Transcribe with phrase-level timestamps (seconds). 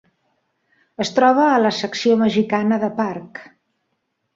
[1.05, 3.49] Es troba a la secció mexicana de parc.